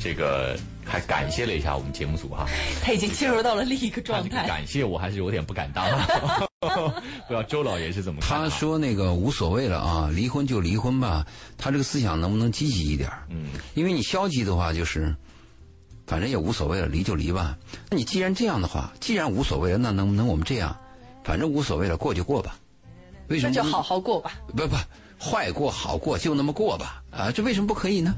[0.00, 2.44] 这个还感谢了一下我们节目组哈、
[2.82, 4.46] 他已经进入到了另一个状态。
[4.48, 5.86] 感谢我还是有点不敢当，
[6.60, 8.48] 不知道周老爷是怎么看、啊？
[8.48, 11.24] 他说那个无所谓了啊，离婚就离婚吧。
[11.56, 13.08] 他这个思想能不能积极一点？
[13.30, 15.14] 嗯，因为你消极的话就是，
[16.12, 17.56] 反正也无所谓了，离就离吧。
[17.88, 20.76] 那你既然这样的话，既然无所谓了，那能不能我们这样？
[21.24, 22.58] 反正无所谓了，过就过吧。
[23.28, 24.38] 为什么那就好好过吧。
[24.54, 24.76] 不不，
[25.18, 27.02] 坏过好过就那么过吧。
[27.10, 28.14] 啊，这为什么不可以呢？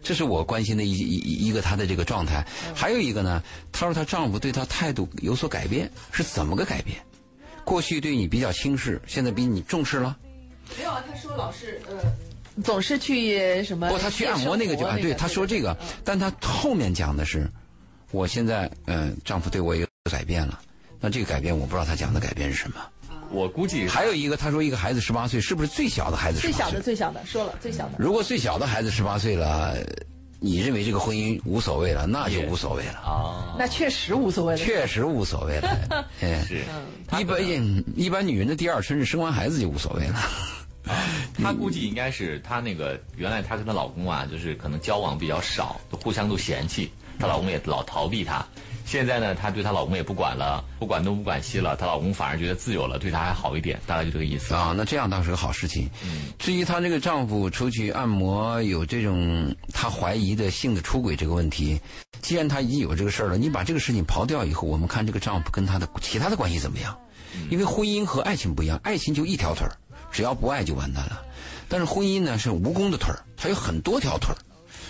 [0.00, 2.46] 这是我关心的一一一个她的这个状态。
[2.72, 3.42] 还有一个呢，
[3.72, 7.04] 她说她丈夫对她态度有所改变，是怎么个改变？
[7.64, 10.16] 过去对你比较轻视，现在比你重视了。
[10.78, 11.96] 没有啊，他说老是呃，
[12.62, 13.88] 总是去什么？
[13.88, 17.50] 不，他去按摩那个就啊，对，他说这个，但他后面讲的是，
[18.10, 20.60] 我现在嗯、呃丈夫对我有改变了。
[21.00, 22.76] 那这个改变我不知道他讲的改变是什么。
[23.30, 26.38] 我估计还有一个，他说一个孩子十八岁，是不是最小的孩子？
[26.38, 26.80] 最小的，。
[26.80, 27.94] 最小的说了最小的。
[27.98, 29.76] 如果最小的孩子十八岁了，
[30.38, 34.58] 你认为这个婚姻无所谓了，那就无所谓了，啊，那确实无所谓了。
[34.58, 36.06] 确实无所谓了。
[36.20, 36.62] 嗯，是
[37.18, 37.42] 一般
[37.96, 40.20] 一般女人的第二春是生完孩子就无所谓了。
[41.34, 48.44] 她估计应该是她那个原来她跟她老公啊，就是可能交往比较少，都互相都嫌弃，她老公也老逃避她。
[48.86, 54.54] 现在呢，她对她老公也不管了，不管东不管西了，她老公反而觉得自由了，对她还好一点，大概就这个意思。
[54.54, 55.88] 啊，那这样倒是个好事情。
[56.04, 61.80] 嗯至于她这个丈夫出去按摩有这种她怀疑的性的出轨这个问题，
[62.20, 66.94] 既然她已经有这个事儿了，你把这个事情刨掉以后，我们看这个丈夫跟她的其他的关系怎么样？
[67.36, 69.74] 嗯因为婚姻和爱情不一样，爱情就一条腿儿，
[70.14, 71.22] 只要不爱就完蛋了。
[71.68, 74.38] 但是婚姻呢是蜈蚣的腿儿，它有很多条腿儿，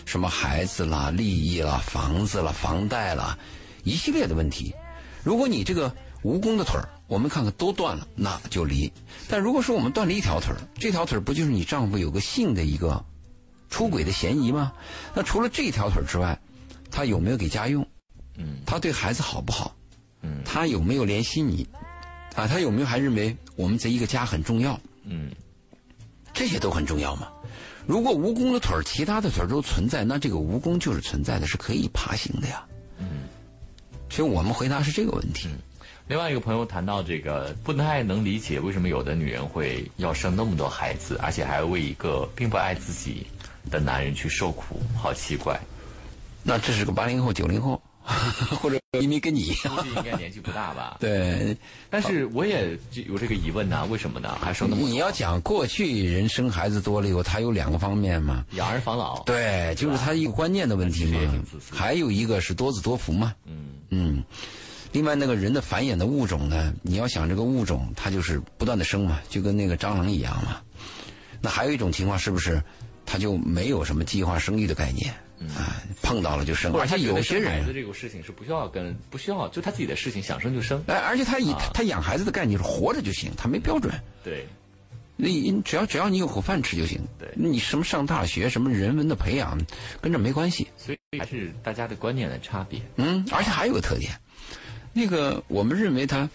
[0.04, 3.38] 什么孩子啦、利益啦、房子啦、房贷啦，
[3.84, 4.74] 一系列的问题。
[5.22, 5.90] 如果你这个
[6.22, 8.92] 蜈蚣的腿儿，我们看看都断了，那就离。
[9.26, 13.02] 但如果说我们断了一条腿儿，这条腿儿不就是你丈夫有个性的一个
[13.70, 14.72] 出轨的嫌疑吗？
[15.14, 16.38] 那除了这条腿儿之外，
[16.90, 17.86] 他有没有给家用？
[18.36, 19.74] 嗯，他对孩子好不好？
[20.22, 21.66] 嗯他有没有联系你？
[22.34, 24.78] 啊，他有没有还认为我们这一个家很重要？
[25.04, 25.30] 嗯，
[26.32, 27.28] 这些都很重要嘛。
[27.86, 32.64] 如果蜈蚣的腿儿，其他的腿儿都存在，那这个蜈蚣就是存在的，是可以爬行的呀。
[32.98, 33.28] 嗯，
[34.08, 35.48] 所以我们回答是这个问题。
[36.06, 43.26] 另外一个朋友谈到这个，不太能理解为什么有的女人会要生那么多孩子，而且还为一个并不爱自己
[43.70, 45.58] 的男人去受苦，好奇怪。
[46.42, 47.82] 那这是个八零后、九零后，
[48.60, 49.74] 或者移民跟你一样。
[49.76, 50.96] 估计应该年纪不大吧？
[51.00, 51.56] 对，
[51.88, 54.36] 但是我也有这个疑问呐、为什么呢？
[54.40, 58.44] 还生那么多你要讲过去人生孩子多了以后，他有两个方面嘛。
[58.52, 59.22] 养儿防老？
[59.24, 61.18] 对，就是他一个观念的问题嘛
[61.70, 63.34] 还有一个是多子多福嘛。
[63.46, 64.22] 嗯嗯，
[64.92, 70.60] 另外，那个人的繁衍的物种呢，你要想这个物种，它就是不断的生嘛，就跟那个蟑螂一样嘛。
[71.40, 72.62] 那还有一种情况，是不是
[73.06, 75.14] 它就没有什么计划生育的概念？
[75.50, 80.82] 啊，碰到了就生，而且有些人孩子这个事情是不需要跟不需要，就他自己的事情，想生就生。
[80.86, 83.92] 哎，而且他以他养孩子的概念是活着就行，他没标准。
[84.22, 84.46] 对，
[85.16, 87.00] 你只要只要你有口饭吃就行。
[87.18, 89.58] 对，你什么上大学，什么人文的培养，
[90.00, 90.66] 跟这没关系。
[90.76, 92.80] 所以还是大家的观念的差别。
[92.96, 94.12] 嗯，而且还有个特点，
[94.92, 96.28] 那个我们认为他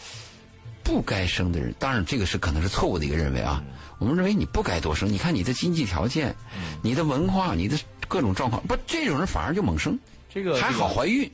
[0.83, 3.63] 不该生的人，当然这个是可能是错误的一个认为啊。
[3.99, 6.33] 我们认为你不该多生，你看你的经济条件，
[6.81, 7.77] 你的文化，你的。
[8.09, 9.97] 各种状况不，这种人反而就猛生，
[10.33, 11.31] 这个还好怀孕，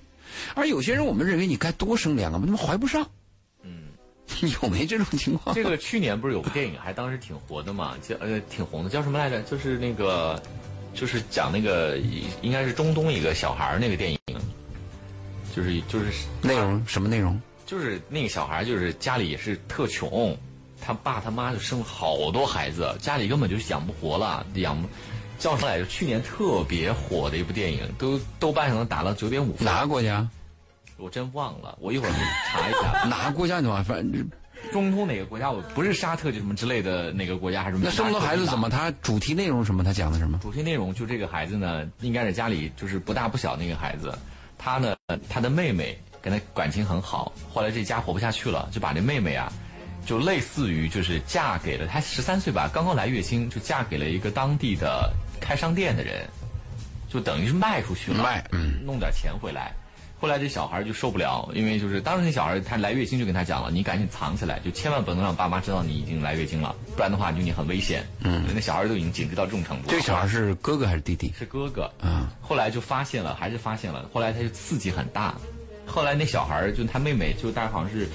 [0.54, 3.10] 而有些人我们认为你该多生两个，怎么怀不上。
[3.64, 3.88] 嗯，
[4.62, 5.56] 有没这种情况？
[5.56, 9.42] 这个去年不是有部电影还当时挺火的嘛，叫呃挺红的，叫什么来着？
[9.44, 10.40] 就是那个，
[10.94, 11.98] 就是讲那个
[12.42, 14.20] 应该是中东一个小孩那个电影，
[15.56, 16.06] 就是就是
[16.42, 17.42] 内容什么内容？
[17.66, 20.38] 就是那个小孩就是家里也是特穷，
[20.82, 24.78] 他爸他妈就生了好多孩子，家里根本就养不活了，养。
[25.39, 25.86] 叫什么来着？
[25.86, 29.65] 去年特别火的一部电影，都豆瓣上能打到九点五分。
[29.65, 30.28] 哪个国家？
[30.98, 32.12] 我真忘了，我一会儿
[32.50, 33.04] 查一下。
[33.10, 33.84] 哪个国家的嘛？
[33.84, 34.30] 反正
[34.71, 35.52] 中东哪个国家？
[35.52, 37.78] 我不是沙特就什么之类的哪个国家还是？
[37.78, 38.69] 那这么多孩子怎么？
[38.69, 39.84] 他主题内容什么？
[39.84, 40.39] 他讲的什么？
[40.41, 44.17] 主题内容就这个孩子呢，应该是家里就是不大不小那个孩子，
[44.58, 44.95] 他呢，
[45.30, 49.52] 他的妹妹跟他感情很好，后来这家活不下去了，就把这妹妹啊。
[50.06, 56.28] 就类似于就是嫁给了他十三岁吧，刚刚来月经就嫁给了一个当地的开商店的人，
[57.10, 59.74] 就等于是卖出去了，卖，嗯，弄点钱回来。
[60.19, 68.04] 后来这小孩就受不了，因为就是当时那小孩他来月经就跟他讲了，你赶紧藏起来，就千万不能让爸妈知道你已经来月经了，不然的话就你很危险。
[68.21, 69.89] 嗯，那小孩都已经警惕到这种程度。
[69.89, 71.34] 这个小孩是哥哥还是弟弟？
[71.38, 71.91] 是哥哥。
[72.02, 74.10] 嗯，后来就发现了，还是发现了。
[74.13, 75.36] 后来他就刺激很大，
[75.86, 78.08] 后来那小孩就他妹妹就大概好像是。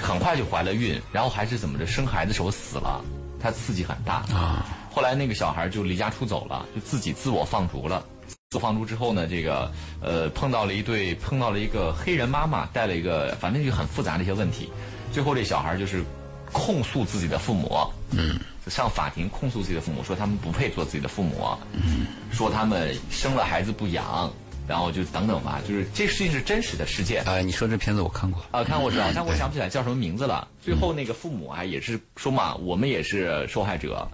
[0.00, 3.04] 很快就怀了孕，然后还是怎么着生孩子时候死了，
[3.40, 4.64] 他刺激很大啊。
[4.98, 8.04] 后来那个小孩就离家出走了，就自己自我放逐了。
[8.50, 9.70] 自放逐之后呢，这个
[10.02, 14.68] 呃碰到了一对碰到了一个黑人妈妈，带了一个反正就很复杂的一些问题。
[15.12, 16.02] 最后这小孩就是
[16.50, 17.78] 控诉自己的父母，
[18.10, 24.28] 嗯，上法庭控诉自己的父母，说他们不配做自己的父母，嗯，说他们生了孩子不养。
[24.66, 27.24] 然后就等等吧，就是这事情是真实的事件。
[27.24, 28.44] 啊，你说这片子我看过。
[28.50, 30.46] 啊，看过知道，但我想不起来叫什么名字了。
[30.60, 34.06] 最后那个父母啊，也是说嘛，我们也是受害者，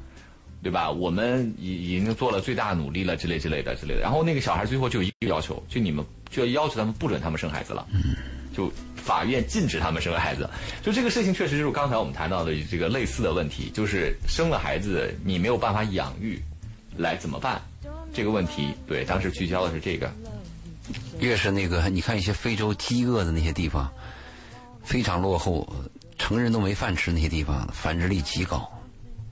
[0.64, 0.90] 对吧？
[0.90, 4.00] 我们已已经做了最大努力了，之类之类的之类的。
[4.00, 7.86] 然后那个小孩最后就一个要求，就你们就要要求他们不准他们生孩子了，
[8.56, 10.48] 就法院禁止他们生孩子。
[10.82, 16.42] 就这个事情确实就是刚才我们谈到的这个类似的问题，就是生了孩子你没有办法养育，
[16.96, 17.60] 来怎么办？
[18.14, 20.10] 这个问题，对，当时聚焦的是这个。
[21.20, 23.92] 越是那个，你看一些非洲饥饿的那些地方，
[24.82, 25.70] 非常落后，
[26.16, 28.70] 成人都没饭吃那些地方，繁殖力极高。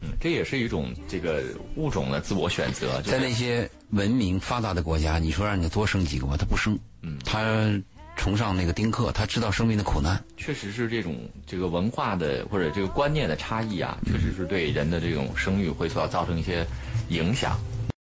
[0.03, 1.43] 嗯，这也是一种这个
[1.77, 3.01] 物种的自我选择。
[3.03, 6.79] 在那些文明发达的国家，你说让你多生几个吧，他不生。
[7.03, 7.73] 嗯，他
[8.17, 10.23] 崇尚那个丁克，他知道生命的苦难。
[10.37, 16.67] 确实是这种这个文化的或者这个观念的差异啊，确实是对人的这种生育会所造成一些
[17.09, 17.59] 影响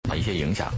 [0.09, 0.73] 啊，一些影响。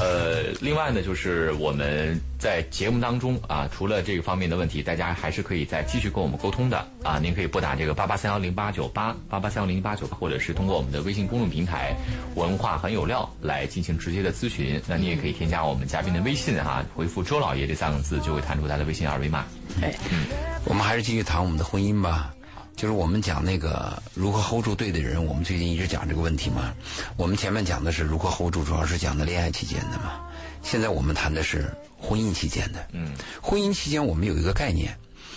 [0.00, 7.18] 呃，另外呢，就是我们在节目当中啊，除了这个方面的问题，大家还是可以再继续跟我们沟通的啊。
[7.18, 11.94] 您可以拨打这个八八三幺零八九八八八三幺零八九八，或者是通过我们的微信公众平台
[12.34, 14.80] “文化很有料”来进行直接的咨询。
[14.86, 19.44] 那你也可以添加我们嘉宾的微信哈，回复“周老爷”这三个字，就会弹出他的微信二维码。
[19.82, 20.24] 哎，嗯，
[20.64, 22.34] 我们还是继续谈我们的婚姻吧。
[22.80, 26.74] 就是我们讲那个如何 hold 住对的人，我们最近一直讲这个问题嘛。
[27.18, 30.22] 我们前面讲的是如何 hold 住，主要是讲的恋爱期间的嘛。
[30.62, 32.88] 现在我们谈的是婚姻期间的。
[32.92, 33.12] 嗯，
[33.42, 34.96] 婚姻期间我们有一个概念，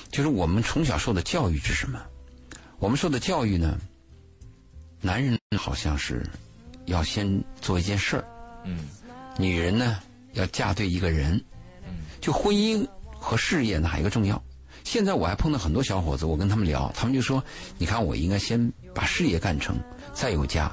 [0.09, 2.01] 就是我们从小受的教育是什么？
[2.79, 3.77] 我们受的教育呢，
[5.01, 6.25] 男人好像是
[6.85, 8.25] 要先做一件事儿，
[8.63, 8.87] 嗯，
[9.37, 9.99] 女人呢
[10.31, 11.43] 要嫁对一个人，
[11.85, 14.41] 嗯，就婚姻和事业呢还有一个重要。
[14.83, 17.43] 现在我还碰到很多小伙子，我跟他们聊，他们就说
[17.77, 19.75] ：“你看，我应该先把事业干成，
[20.13, 20.71] 再有家。”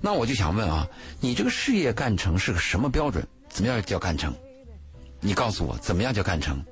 [0.00, 0.86] 那我就想问啊，
[1.20, 3.26] 你这个事业干成是个什么标准？
[3.48, 4.34] 怎么样叫干成？
[5.20, 6.62] 你告诉我，怎么样叫干成？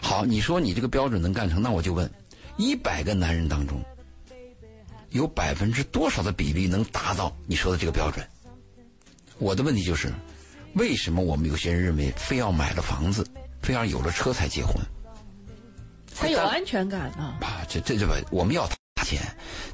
[0.00, 2.08] 好，你说你这个标准能干成，那我就问：
[2.56, 3.82] 一百个男人当中，
[5.10, 8.24] 有百分之多少的比例能达到你说的这个标准？
[9.38, 10.12] 我的问题就是，
[10.74, 13.26] 为什么我们有些人认为非要买了房子，
[13.60, 14.74] 非要有了车才结婚？
[16.14, 17.38] 他有安全感啊！
[17.40, 19.20] 啊，这这这个我们要花钱，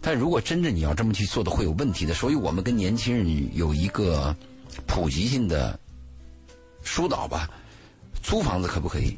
[0.01, 2.15] 但如果真正你要这么去做的，会有问题的。
[2.15, 4.35] 所以我们跟年轻人有一个
[4.87, 5.79] 普及性的
[6.83, 7.49] 疏导吧：
[8.23, 9.17] 租房子可不可以？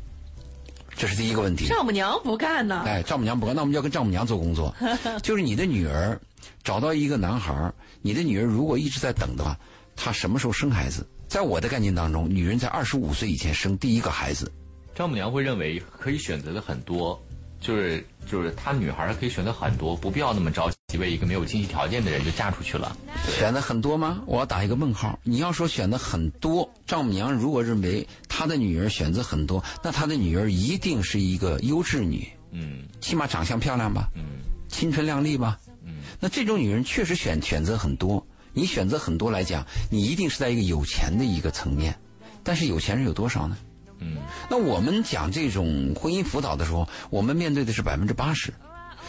[0.97, 1.67] 这是第一个问题。
[1.67, 2.83] 丈母娘不干呢？
[2.85, 4.75] 哎，丈母娘不干，那我们就要跟丈母娘做工作。
[5.23, 6.21] 就是你的女儿
[6.63, 9.57] 找到一个男孩，你的女儿如果一直在等的话，
[9.97, 11.07] 她什么时候生孩子？
[11.29, 14.51] 在我的概念当中，女人在二十五岁以前生第一个孩子，
[14.95, 17.21] 丈母娘会认为可以选择的很多，
[17.61, 22.97] 就是就是她女孩可以选择很多，不必要那么着急为一个没有经济条件的人就嫁出去了。
[23.29, 24.23] 选的很多吗？
[24.27, 25.19] 我要打一个问号。
[25.23, 35.59] 你要说选的很多，丈母娘如果认为她的女儿选择很多，那她的女儿一定是一个优质女，嗯起码长相漂亮吧，嗯青春靓丽吧。
[35.85, 41.97] 嗯那这种女人确实选选择很多，你选择很多来讲，你一定是在一个有钱的一个层面，
[42.43, 43.57] 但是有钱人有多少呢？
[44.01, 44.17] 嗯
[44.49, 48.53] 那我们讲这种婚姻辅导的时候，我们面对的是百分之八十，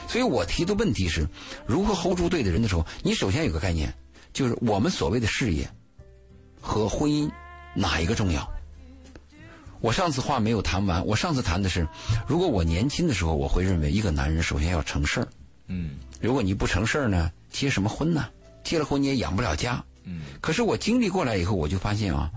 [0.07, 1.27] 所以我提的问题是，
[1.65, 3.93] 如何 hold 住对的人的时候，你首先有个概念，
[4.33, 5.69] 就是我们所谓的事业
[6.59, 7.29] 和婚姻
[7.73, 8.47] 哪一个重要？
[9.79, 11.87] 我上次话没有谈完，我上次谈的是，
[12.27, 15.27] 如果我年轻的时候，我会认为一个男人首先要成事儿，
[15.67, 18.27] 嗯如果你不成事儿呢，结什么婚呢？
[18.63, 19.83] 结了婚你也养不了家。
[20.03, 22.29] 嗯可是我经历过来以后，我就发现啊，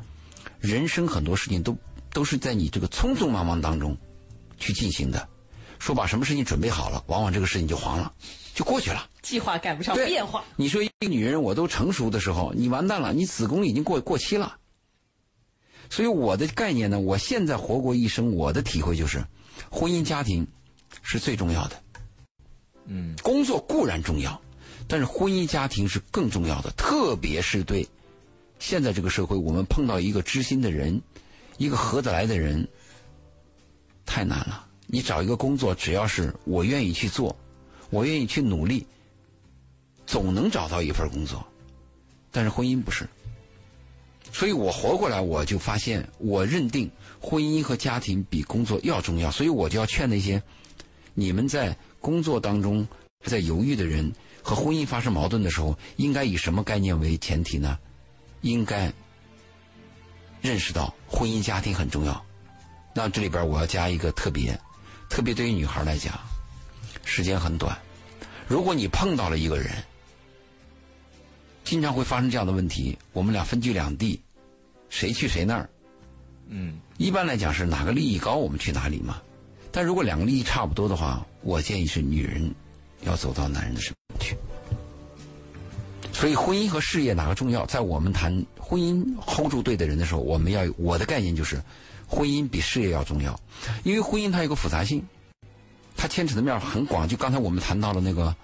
[0.59, 1.77] 人生很多事情都
[2.15, 3.95] 都是在你这个匆匆忙忙当中
[4.59, 5.29] 去进行的。
[5.79, 8.11] 说把什么事情准备好了，往往这个事情就黄了，
[8.55, 9.07] 就过去了。
[9.21, 10.43] 计划赶不上变化。
[10.57, 14.57] 你说一个女人我都成熟的时候，你完蛋了，你子宫已经过过期了。
[15.91, 19.23] 所以我的概念呢，我现在活过一生，我的体会就是，
[19.71, 20.47] 婚姻家庭
[21.03, 21.83] 是最重要的。
[22.87, 24.41] 嗯工作固然重要，
[24.89, 27.87] 但是婚姻家庭是更重要的，特别是对
[28.59, 31.03] 现在这个社会，我们碰到一个知心的人，
[31.57, 32.67] 一个合得来的人，
[34.05, 34.67] 太难了。
[34.87, 37.35] 你找一个工作，只要是我愿意去做，
[37.91, 38.87] 我愿意去努力，
[40.07, 41.45] 总能找到一份工作。
[42.31, 43.09] 但是婚姻不是，
[44.33, 46.91] 所以我活过来，我就发现，我认定
[47.21, 50.43] 婚姻和家庭比工作要重要，所以我就要劝那些
[51.15, 52.87] 你们在工作当中
[53.25, 57.79] 在犹豫的人和婚姻发生矛盾的时候，应该以什么概念为前提呢？
[58.43, 58.93] 应该
[60.45, 62.23] 认识到婚姻家庭很重要。
[62.95, 64.55] 那这里边我要加一个特别，
[65.09, 66.13] 特别对于女孩来讲，
[67.03, 67.75] 时间很短。
[68.47, 69.71] 如果你碰到了一个人，
[71.65, 74.21] 经常会发生这样的问题，我们俩分居两地，
[74.91, 75.67] 谁去谁那儿？
[76.49, 79.23] 嗯一般来讲是哪个利益高，我们去哪里嘛。
[79.73, 82.55] 但如果两个利益差不多的话，我建议是女人
[83.05, 84.37] 要走到男人的身边去。
[86.13, 87.65] 所以，婚姻和事业哪个重要？
[87.65, 91.63] 在我们谈婚姻 hold 住对的人的时候，我们要有我的概念就是，
[92.09, 93.39] 婚姻比事业要重要，
[93.83, 95.05] 因为婚姻它有个复杂性，
[95.95, 97.07] 它牵扯的面很广。
[97.07, 98.35] 就刚才我们谈到了那个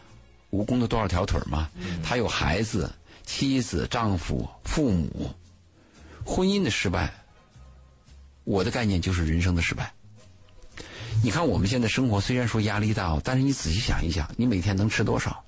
[0.50, 1.70] 蜈蚣的多少条腿嘛，
[2.04, 2.92] 它有孩子、
[3.24, 5.32] 妻子、丈夫、父母，
[6.24, 7.10] 婚姻的失败。
[8.44, 9.90] 我的概念就是人生的失败。
[11.22, 15.42] 你看我们现在生活虽然说压力大哦，但是你仔细想一想，你每天能吃多少？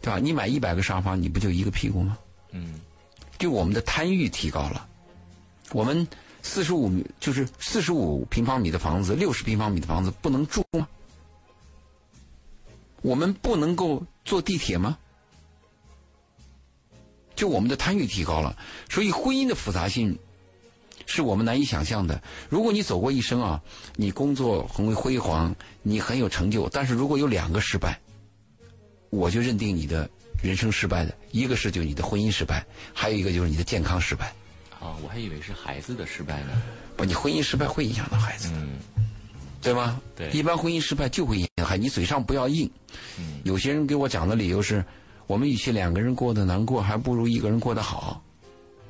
[0.00, 0.18] 对吧？
[0.18, 2.18] 你买一百个沙发，你不就一个屁股吗？
[2.52, 2.80] 嗯
[3.38, 4.88] 就我们的贪欲提高了，
[5.72, 6.06] 我们
[6.42, 10.88] 四十五就是四十五平方米的房子，六十平方米的房子不能住吗？
[13.02, 14.98] 我们不能够坐地铁吗？
[17.34, 18.56] 就我们的贪欲提高了，
[18.88, 20.18] 所以婚姻的复杂性
[21.04, 22.22] 是我们难以想象的。
[22.48, 23.62] 如果你走过一生啊，
[23.94, 28.00] 你工作很辉煌，你很有成就，但是如果有两个失败，
[29.10, 30.08] 我就认定你的
[30.42, 34.32] 人生失败的，一个是就是你的婚姻失败，还有一个就是你的健康失败。
[34.78, 36.62] 啊，我还以为是孩子的失败呢。
[36.96, 38.78] 不，你婚姻失败会影响到孩子的，嗯
[39.62, 40.00] 对吗？
[40.14, 42.70] 对一般婚姻失败就会影响孩子，你嘴上不要硬。
[43.18, 44.84] 嗯有些人给我讲的理由是，
[45.26, 48.22] 我们与其两个人过得难过，还不如一个人过得好。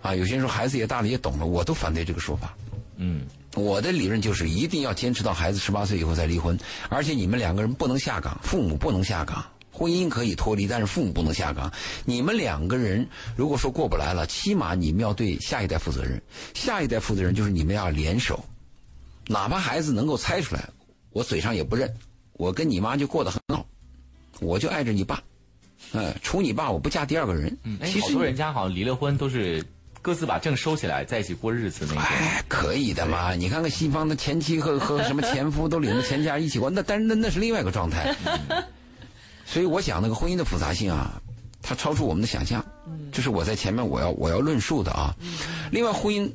[0.03, 2.55] 啊，有些人说孩子也大了也懂了，我都反对这个说法。
[2.97, 6.59] 嗯我的理论就是一定要坚持到孩子十八岁以后再离婚，
[6.91, 9.43] 而且你们两个人不能下岗，父母不能下岗。
[9.77, 11.71] 婚姻可以脱离，但是父母不能下岗。
[12.07, 13.07] 你们两个人
[13.37, 16.21] 如果说过不来了，起码你们要对下一代负责任。
[16.55, 18.43] 下一代负责任就是你们要联手，
[19.27, 20.67] 哪怕孩子能够猜出来，
[21.11, 21.93] 我嘴上也不认，
[22.33, 23.67] 我跟你妈就过得很好，
[24.41, 25.23] 我就爱着你爸，
[25.93, 27.55] 嗯，除你爸我不嫁第二个人。
[27.65, 29.63] 嗯，哎，其实你好多人家好像离了婚都是
[30.01, 32.03] 各自把证收起来，在一起过日子那种。
[32.03, 33.35] 哎，可以的嘛！
[33.35, 38.15] 你看看西方的前妻和和什么前夫都领着钱家一起过，那但是那那是另外一个状态。
[39.47, 41.23] 所以我想那个婚姻的复杂性啊，
[41.63, 42.63] 它超出我们的想象。
[43.13, 45.15] 这是我在前面我要我要论述的啊。
[45.71, 46.31] 另外，婚姻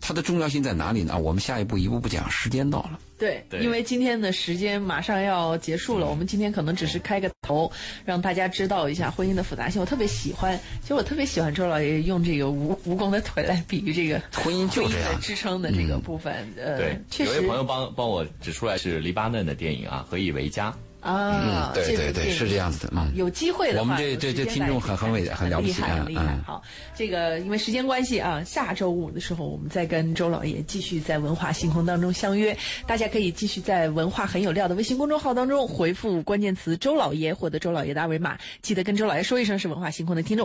[0.00, 1.18] 它的重要性在哪里呢？
[1.18, 2.98] 我们下一步一步步讲，时间到了。
[3.18, 7.70] 对，对因为今天的时间马上要结束了，我们今天可能只是开个头，
[8.04, 9.80] 让大家知道一下婚姻的复杂性。
[9.80, 16.34] 我特别喜欢，其实我特别喜欢周老爷用这个蜈蜈蚣的腿来比喻这个婚姻就这样的支撑的这个部分。
[16.56, 20.70] 呃，对，确实有位朋友帮帮我指出来是黎巴嫩的电影啊，《何以为家》。
[21.06, 22.92] 啊，嗯，对对对，是这样子的。
[22.96, 26.24] 嗯，有机会的话，我们这这这听众很很伟看很了不起厉害厉害。
[26.24, 26.62] 嗯好，
[26.96, 32.56] 这个因为时间关系啊，下周五的时候我们再跟周老爷继续在文化星空当中相约。
[32.86, 38.36] 大家可以继续在文化很有料的微信公众号当中回复关键词“周老爷”，获得周老爷的二维码。
[38.62, 40.44] 记得跟周老爷说一声是文化星空的听众。